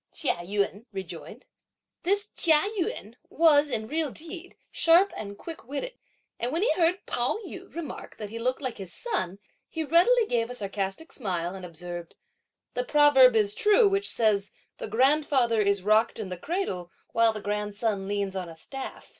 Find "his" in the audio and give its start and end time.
8.79-8.91